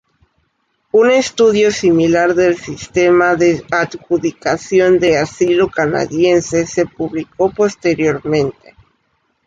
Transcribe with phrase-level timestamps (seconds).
[0.93, 8.75] Un estudio similar del sistema de adjudicación de asilo canadiense se publicó posteriormente.